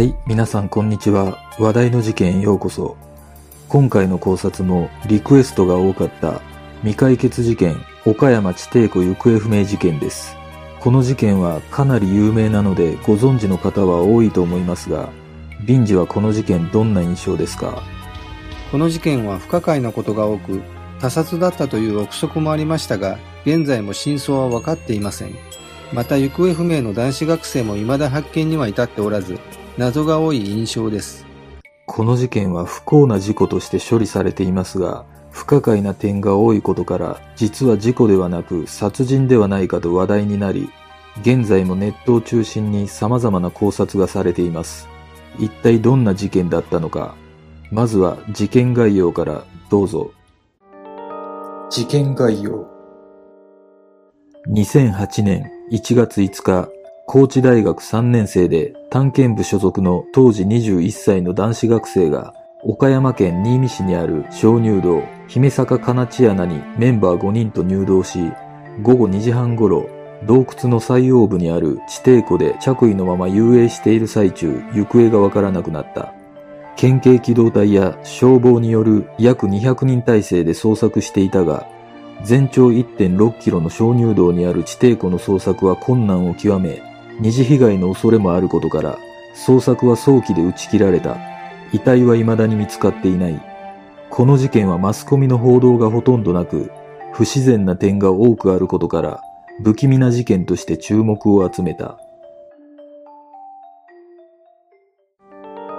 [0.00, 1.36] はい、皆さんこんにちは。
[1.58, 2.96] 話題の事件へようこそ。
[3.68, 6.40] 今回の考察もリクエストが多かった
[6.78, 7.76] 未解決事件
[8.06, 10.34] 岡山地底湖行方不明事件です。
[10.80, 15.10] この事件はかなり有名なのでご存知の方は多いと思いますが、
[15.66, 17.82] ビンジはこの事件どんな印象ですか？
[18.72, 20.62] この事件は不可解なことが多く、
[20.98, 25.34] 他殺だったという憶測もありましたが、現在も真相は分かっていません。
[25.92, 29.38] また行方不明の男子学生も未だ発見には至っておらず、
[29.80, 31.24] 謎が多い印象です。
[31.86, 40.68] この事件は不幸な事故として処理されていますが、不可解な点が多いことから、実は事故ではなく殺人ではないかと話題になり、
[41.22, 44.86] 現在もネットを中心に様々な考察がされています。
[45.38, 47.14] 一体どんな事件だったのか。
[47.70, 50.10] まずは事件概要からどうぞ。
[51.70, 52.68] 事件概要。
[54.50, 56.68] 2008年1月5日、
[57.06, 68.18] 高知大学3年生で探検部所属の当時21歳の男子学生が岡山県新見市にある鍾乳洞姫坂金地穴にメンバー5人と入洞し、
[68.82, 69.88] 午後2時半頃、
[70.26, 76.12] 洞窟の最央部にある地底湖で着衣のまま遊泳している最中、行方がわからなくなった。
[76.76, 81.66] 県警機動隊や消防による約200人体制で捜索していたが、
[82.24, 86.89] 全長1.6キロの鍾乳洞にある地底湖の捜索は困難を極め、
[87.20, 88.98] 二次被害の恐れもあることから、
[89.34, 91.18] 捜索は早期で打ち切られた。
[91.72, 93.40] 遺体は未だに見つかっていない。
[94.08, 96.70] この事件はマスコミの報道がほとんどなく、
[97.12, 99.20] 不自然な点が多くあることから、
[99.62, 101.98] 不気味な事件として注目を集めた。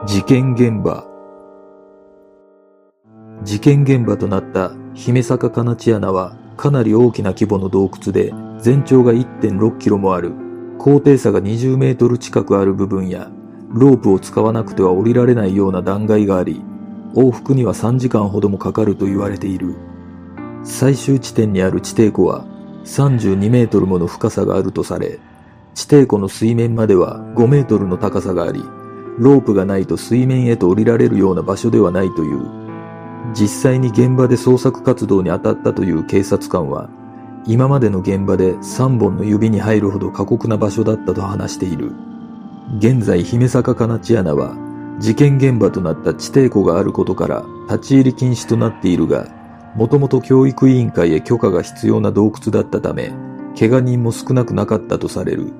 [0.08, 1.06] 事件現場
[3.44, 10.50] 事件現場となった姫坂金地穴はかなり大きな規模の洞窟で全長が1.6キロもある
[10.84, 13.30] 高低差が20メートル近くある部分や
[13.69, 16.59] ロープを使わなくては降りられないような断崖があり
[17.14, 19.75] 往復には3時間ほどもかかると言われている。
[20.64, 22.46] 最終地点にある地底湖は
[22.86, 25.19] 32メートルもの深さがあるとされ
[25.75, 28.63] 地底湖の水面までは5メートルの高さがあり
[29.19, 32.42] ロープがないと水面へと降りられるような場所ではないという。
[33.36, 36.90] 実際に現場で捜索活動に当たったという警察官は、
[37.47, 41.91] 今までの現場で3本の指に入るほど過酷な場所だったと話している。
[42.78, 44.56] 現在、姫坂金地穴は、
[45.00, 49.28] 事件現場となった地底湖があることから立ち入り禁止となっているが、
[49.75, 53.12] もともと教育委員会へ許可が必要な洞窟だったため、
[53.57, 55.51] 怪我人も少なくなかったとされる。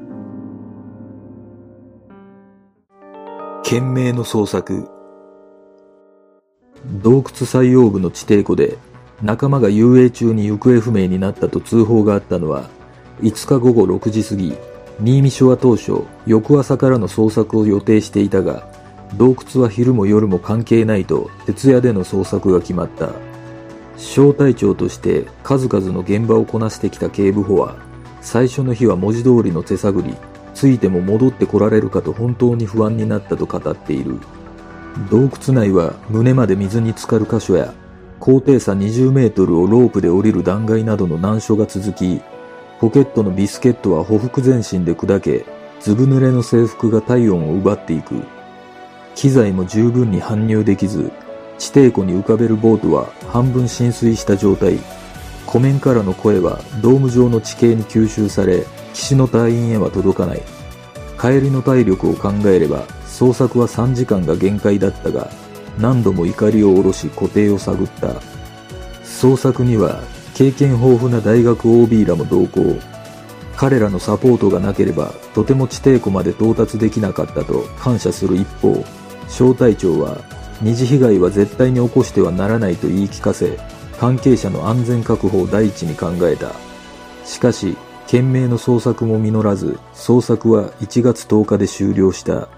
[3.64, 4.88] 懸命の捜索。
[7.02, 8.78] 洞窟最央部の地底湖で
[9.22, 12.70] 仲間が遊泳中に行方不明になったと通報があったのは
[13.22, 14.56] 5日午後6時過ぎ
[15.00, 18.68] 新見署は当初翌朝からの捜索を予定していたが
[19.16, 23.10] 洞窟は昼も夜も関係ないと徹夜での捜索が決まった。
[23.98, 27.76] 小隊長として数々の現場をこなしてきた警部補は
[28.22, 30.16] 最初の日は文字通りの手探り
[30.56, 34.20] ついても戻ってこられるかと本当に不安になったと語っている。
[35.10, 37.74] 洞窟内は胸まで水に浸かる箇所や
[38.22, 42.22] 高低差20メートルをロープで降りる断崖などの難所が続き、
[42.80, 45.44] ポケットのビスケットはほふ前進で砕け、
[45.80, 48.22] ずぶ濡れの制服が体温を奪っていく。
[49.16, 51.12] 機材も十分に搬入できず、
[51.58, 54.78] 地底湖に浮かべるボートは半分浸水した状態。
[55.48, 60.44] 湖面からの声はドーム状の地形に吸収され、岸の隊員へは届かない。
[61.20, 65.32] 帰りの体力を考えれば捜索は3時間が限界だったが、
[65.80, 68.22] 何度も怒りを下ろし固定を探った。
[69.04, 70.02] 捜索には
[70.34, 72.80] 経験豊富な大学 OB らも同行。
[73.56, 78.84] 彼らのサポートがなければとても地底湖まで到達できなかったと感謝する一方、
[79.28, 80.18] 小隊長は
[80.62, 83.58] 二次被害は絶対に起こしてはならないと言い聞かせ、
[84.00, 86.54] 関係者の安全確保を第一に考えた。
[87.26, 92.50] しかし、懸命の捜索も実らず、捜索は1月10日で終了した。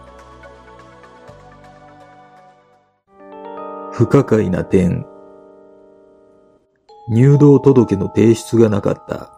[3.95, 5.06] 不可解な点。
[7.10, 9.31] 入道届の提出がなかった。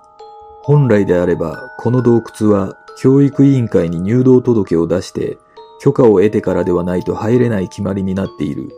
[0.61, 5.37] 本来であれば、この洞窟は教育委員会に入道届を出して、
[5.81, 8.69] 許可を得てからではないと入れない決まりになっている。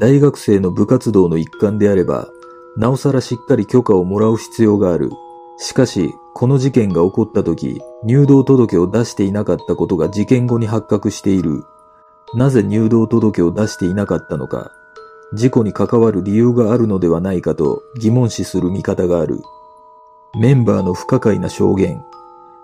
[0.00, 2.28] 大学生の部活動の一環であれば、
[2.76, 5.10] なおさらしっかり許可をもらう必要がある。
[5.58, 11.62] しかし、この事件が起こった時、入道届を出していなかったことが事件後に発覚している。
[12.34, 14.72] なぜ入道届を出していなかったのか。
[15.34, 19.42] 事故に関わる理由があるのではないかと疑問視する見方がある。
[20.38, 22.04] メンバーの不可解な証言。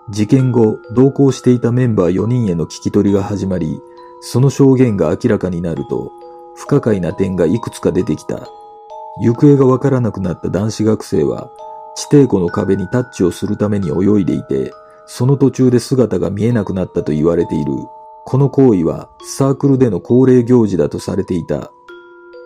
[0.09, 3.81] 事件後、同行していたメンバー4人への聞き取りが始まり、
[4.21, 6.11] その証言が明らかになると、
[6.55, 8.47] 不可解な点がいくつか出てきた。
[9.21, 11.49] 行方がわからなくなった男子学生は、
[11.95, 14.71] 地底湖の壁にタッチをするために泳いでいて、
[15.05, 17.73] その途中で姿が見えなくなったと言われている。
[18.25, 21.71] この行為はサークルでの恒例行事だとされていた。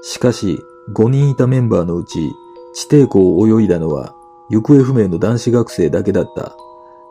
[0.07, 0.63] しかし、
[0.93, 2.31] 5人いたメンバーのうち、
[2.75, 4.13] 地底湖を泳いだのは、
[4.51, 6.55] 行方不明の男子学生だけだった。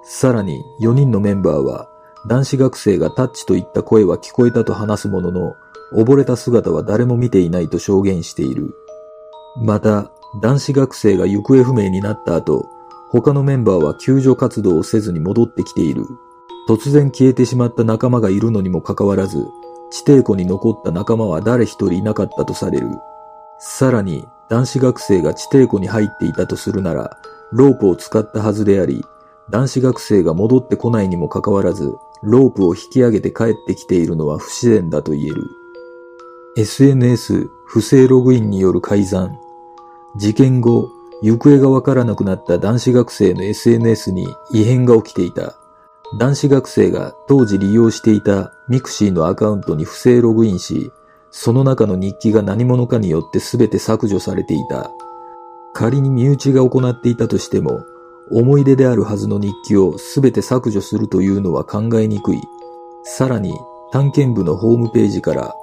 [0.05, 1.89] さらに、4人のメンバーは、
[2.29, 5.57] 男子学生がタッチといった声は聞こえたと話すものの、
[5.93, 8.77] 溺れた姿は誰も見ていないと証言している。
[9.57, 12.69] また、男子学生が行方不明になった後、
[13.11, 16.05] 他のメンバーは救助活動をせずに戻ってきている。
[16.69, 19.45] 突然消えてしまった仲間がいるのにもかかわらず、
[19.95, 22.89] 地底湖に残った仲間は誰一人いなかったとされる。
[23.61, 27.17] さらに、男子学生が地底湖に入っていたとするなら、
[27.53, 29.05] ロープを使ったはずであり、
[29.51, 31.95] 男子学生が戻ってこないにもかかわらず、
[32.25, 35.45] ロープを引き上げて帰ってきているのは不自然だと言える。
[36.57, 39.39] SNS 不正ログインによる改ざん。
[40.17, 40.89] 事件後、
[41.23, 45.55] 行方がわからなくなった男子学生の SNS に異変が起きていた。
[46.17, 50.93] 男子学生が当時利用していた mixi のアカウントに不正ログインし、
[51.31, 54.93] その中の日記が何者かによって全て削除されていた。
[55.73, 57.85] 仮に身内が行っていたとしても、
[58.31, 62.41] 思い出であるはずの日記を全て削除するというのは考えにくい。
[63.03, 63.53] さらに、
[63.91, 65.55] 探検部のホームページから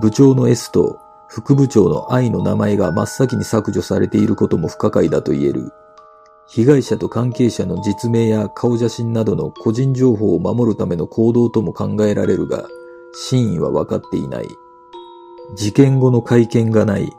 [0.00, 0.98] 部長の S と
[1.28, 5.72] 副部長の I の名前が真っ先に削除されていることも不可解だと言える。
[6.52, 12.66] 被害者と関係者の実名や顔写真などの個人情報を守るための行動とも考えられるが、
[13.12, 14.48] 真意は分かっていない。
[15.54, 17.12] 事件後の会見がない。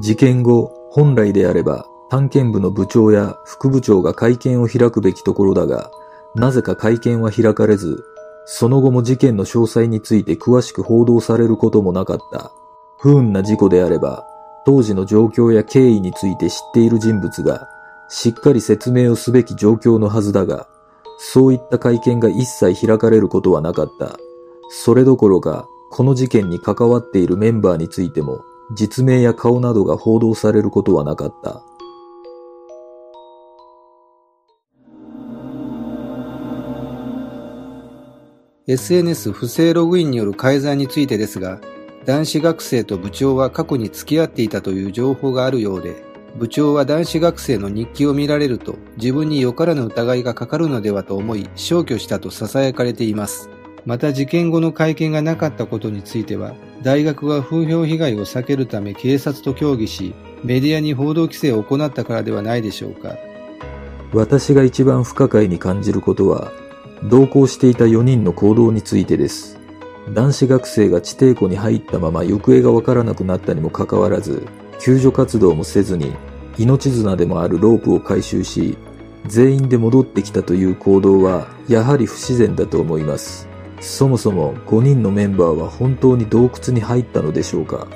[0.00, 5.90] 事件後、本来であれば探検部の部長や副部長が会見を開くべきところだが、
[6.36, 8.04] なぜか会見は開かれず、
[8.46, 12.52] その後も事件の詳細について詳しく報道されることもなかった。
[12.98, 14.24] 不運な事故であれば、
[14.64, 17.68] 当時の状況や経緯について知っている人物が、
[18.08, 20.68] しっかり説明をすべき状況のはずだが、
[21.18, 24.18] そういった会見が一切開かれることはなかった。
[24.70, 28.42] それどころか、この事件に関わっているメンバーについても、
[28.74, 31.62] 実名や顔などが報道されることはなかった。
[38.66, 41.60] SNS 不正ログインによる改ざんについてですが、
[42.06, 53.50] 男子学生と部長は過去に付き合っていたという情報があるようで、部長は男子学生の日記を見られると自分によからぬ疑いがかかるのではと思い消去したと囁かれています。
[53.86, 63.16] また事件後の会見がなかったことについては、大学は風評被害を避けるため警察と協議し、メディアに報道規制を行ったからではないでしょうか。
[64.12, 66.50] 私が一番不可解に感じることは、
[67.04, 69.60] 同行していた4人の行動についてです。
[70.14, 74.46] 男子学生が地底湖に入ったまま行方がわからなくなったにもかかわらず、
[74.80, 76.12] 救助活動もせずに、
[76.58, 78.76] 命綱でもあるロープを回収し、
[79.26, 83.48] 全員で戻ってきたという行動は、やはり不自然だと思います。
[83.80, 87.86] そもそも5人のメンバーは本当に洞窟に入ったのでしょうか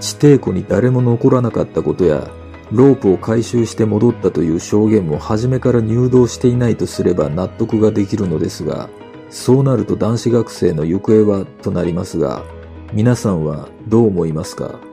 [0.00, 2.30] 地底湖に誰も残らなかったことや、
[2.72, 8.88] ロープを回収して戻ったという証言も初めから入道していないとすれば納得ができるのですが、
[9.30, 12.44] そうなると男子学生の行方はとなりますが、
[12.92, 14.85] 皆さんはどう思いますか？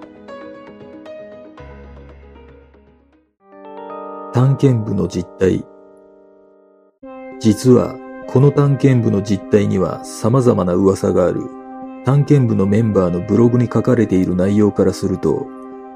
[4.33, 5.63] 探検部の実態
[7.39, 7.95] 実は、
[8.27, 11.43] この探検部の実態には様々な噂がある。
[12.03, 15.45] 探検部のメンバーのブログに書かれている内容からすると、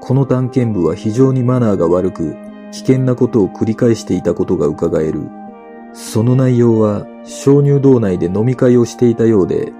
[0.00, 2.36] この探検部は非常にマナーが悪く、
[2.70, 5.28] 危険なことを繰り返していたことが伺える。
[5.92, 9.72] その内容は鍾乳洞内で飲み会をしていたようで、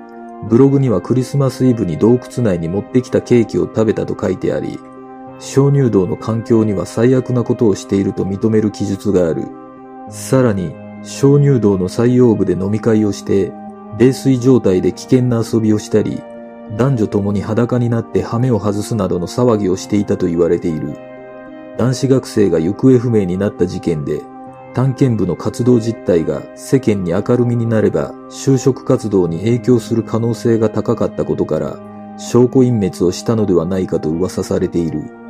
[0.48, 4.80] ブログにはクリスマスイブに洞窟内に持ってきたケーキを食べたと書いてあり、
[5.38, 9.49] 鍾乳洞の環境には最悪なことをしていると認める記述がある。
[10.11, 13.52] さらに、鍾乳洞の最陽部で飲み会をして、
[13.99, 16.23] 冷水状態で危険な遊びをしたり、
[16.76, 20.97] 男女ともに裸になって羽目を外すなどの騒ぎをしていたと言われている。
[21.78, 24.21] 男子学生が行方不明になった事件で、
[24.75, 31.78] 探検部の活動実態が世間に明るみになれば就職活動に影響する可能性が高かったことから
[32.18, 35.27] 証拠隠滅をしたのではないかと噂されている。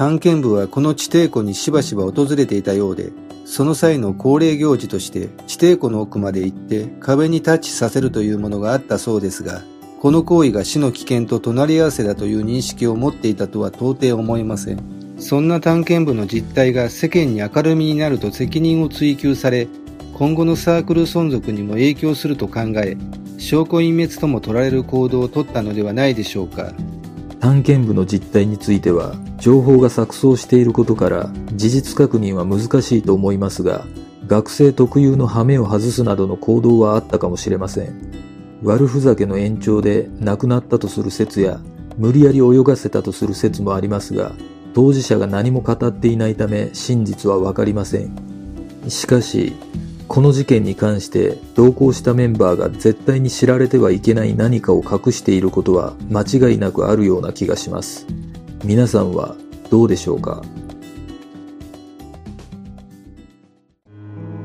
[0.00, 3.12] 探検部はこの地底湖にしばしば訪れていたようで、
[3.44, 9.62] その際の恒例行事として地底湖の奥まで行って壁にタッチさせるというものがあったそうですが、
[10.00, 14.80] この行為が死の危険と隣り合わせだという認識を持っていたとは到底思えません。
[15.18, 19.68] そんな探検部の実態が世間に明るみになると責任を追及され、
[20.14, 22.96] 今後のサークル存続にも影響すると考え、
[23.36, 26.72] 証拠隠滅とも取られる行動を取ったのではないでしょうか。
[27.40, 33.86] 探検部の実態については、情報が錯綜していることから、事実確認は難しいと思いますが、
[34.26, 37.94] 学生特有の羽目を外すなどの行動はあったかもしれません。
[38.62, 41.60] 悪ふざけの延長で亡くなったとする説や、
[41.96, 44.32] 無理やり泳がせたとする説もありますが、
[44.74, 48.14] 当事者が何も語っていないため真実はわかりません。
[48.88, 49.54] しかし、
[50.12, 58.08] この事件に関して同行したメンバーが絶対に知られてはいけない何かを隠していることは間違いなくあるような気がします。
[58.64, 59.36] 皆さんは
[59.70, 60.42] どうでしょうか？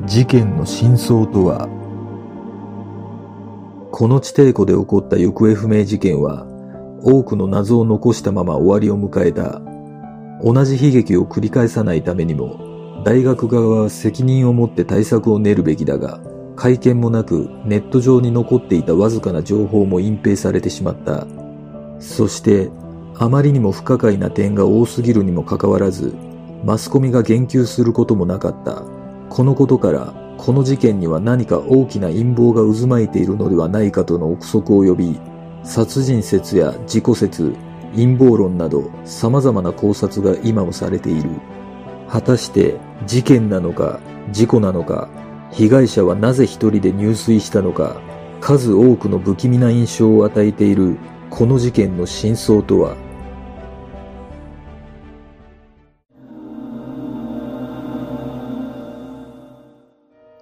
[0.05, 1.67] 事件の真相とは？
[3.91, 6.45] この地底湖で起こった行方不明事件は
[7.01, 9.63] 多くの謎を残したまま終わりを迎えた。
[10.43, 12.74] 同じ悲劇を繰り返さないためにも
[13.05, 16.19] 大学側は責任を持って対策を練るべきだが、
[16.55, 21.27] 会見もなくネット上に残っていたわずかな情報も隠蔽されてしまった。
[21.99, 22.71] そして、
[23.13, 26.15] あまりにも不可解な点が多すぎるにもかかわらず、
[26.63, 28.81] マスコミが言及することもなかった。
[29.29, 35.19] このことから、この事件には何か大きな陰謀が渦巻いているのではないかとの憶測を呼び、
[35.63, 37.53] 殺人説や自己説、
[37.95, 41.29] 陰謀論など様々な考察が今もされている。
[42.09, 43.99] 果たして事件なのか
[44.31, 45.09] 事故なのか
[45.51, 48.01] 被害者はなぜ一人で入水したのか
[48.41, 50.97] 数多くの不気味な印象を与えている
[51.29, 52.95] この事件の真相とは？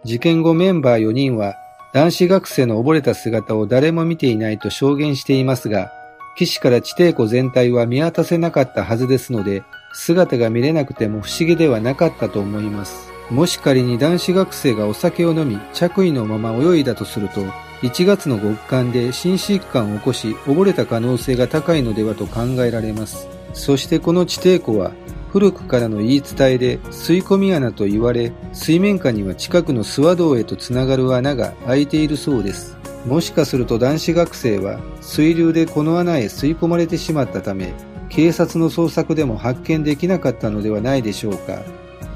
[0.04, 1.56] 事件後メンバー4人は
[1.94, 5.92] 男子学生の溺れた姿を誰も見ていないと証言していますが、
[6.36, 9.64] 岸から地底湖全体は見渡せなかったはずですので、
[9.94, 13.12] 姿が見れなくても不思議ではなかったと思います。
[13.30, 17.42] もし仮に男子学生がお酒を飲み着衣のまま泳いだとすると、
[17.82, 23.28] 1月の極寒で心疾患を起こし溺れた可能性が高いのではと考えられます。
[23.54, 24.92] そしてこの地底湖は
[25.32, 32.78] 古くからの言い伝えで吸い込み穴と言われ、水面下には近くの諏訪道へとつながる穴が開いているそうです。
[33.06, 37.74] もしかすると男子学生は水流でこの穴へ吸い込まれてしまったため、
[38.16, 41.64] 警察の捜索でも発見できなかったのではないでしょうか。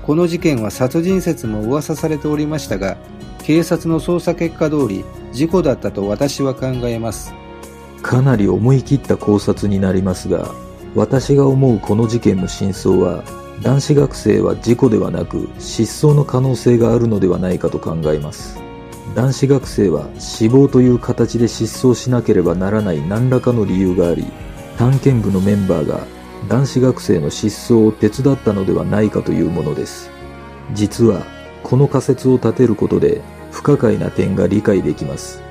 [0.04, 2.98] この事件は殺人説も噂されておりましたが、
[3.44, 7.34] 警察の捜査結果通り事故だったと私は考えます。
[8.04, 10.54] かなり思い切った考察になりますが、
[10.94, 13.24] 私が思うこの事件の真相は、
[13.64, 18.62] 男子学生は事故ではなく失踪の可能性があるのではないかと考えます。
[19.16, 24.26] 男子学生は死亡という形で失踪しなければならない何らかの理由があり、
[24.78, 26.06] 探検部のメンバーが
[26.48, 30.10] 男子学生の失踪を手伝ったのではないかというものです。
[30.74, 31.26] 実は、
[31.64, 35.42] この仮説を立てることで不可解な点が理解できます。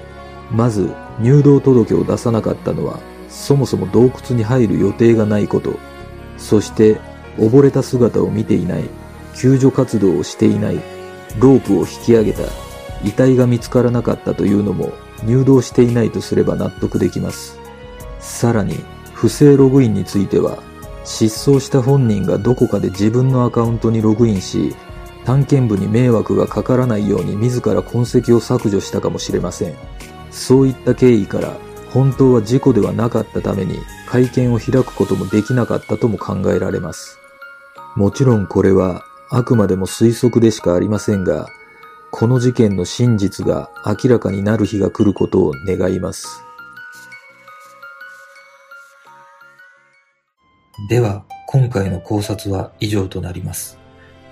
[0.50, 5.74] まず、入道届を出さなかったのは、そもそも洞窟に入る予定がないこと、
[6.38, 7.00] そして、
[7.36, 8.84] 溺れた姿を見ていない、
[9.34, 10.76] 救助活動をしていない、
[11.38, 12.42] ロープを引き上げた、
[13.04, 14.92] 遺体が見つからなかったというのも
[15.24, 17.58] 入道していないとすれば納得できます。
[18.20, 20.62] さらに、不正ログインについては、
[21.02, 24.76] 失踪した本人がどこかで自分のアカウントにログインし、
[25.24, 29.74] 探検部に迷惑がかからないように自ら痕跡を削除したかもしれません。
[30.30, 31.56] そういった経緯から、
[31.94, 37.18] 本当は事故ではなかったために会見を開くこともできなかったとも考えられます。
[37.94, 41.48] もちろんこれはあくまでも推測でしかありませんが、
[42.10, 46.45] この事件の真実が明らかになる日が来ることを願います。
[50.88, 53.78] では、今回の考察は以上となります。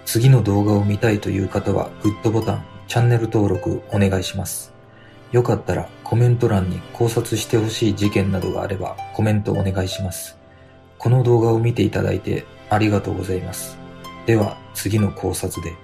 [0.05, 4.75] 次の動画を見たいという方はグッドボタン、チャンネル登録お願いします。
[5.33, 10.37] よかったらコメント欄に考察してほしい事件などがあればコメントお願いします。
[10.99, 13.79] この動画を見ていただいてありがとうございます。
[14.27, 15.84] では次の考察で。